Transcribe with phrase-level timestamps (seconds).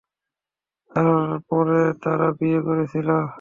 [0.91, 3.09] আর পরে তারা বিয়ে করেছিল।